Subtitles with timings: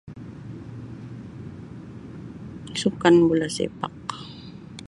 [2.79, 3.95] Sukan Bola Sepak.